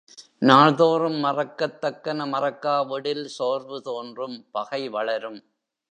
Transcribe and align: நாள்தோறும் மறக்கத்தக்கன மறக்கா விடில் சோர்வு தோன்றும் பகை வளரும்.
நாள்தோறும் 0.41 1.17
மறக்கத்தக்கன 1.23 2.25
மறக்கா 2.27 2.75
விடில் 2.87 3.25
சோர்வு 3.27 3.81
தோன்றும் 3.81 4.37
பகை 4.51 4.89
வளரும். 4.89 5.39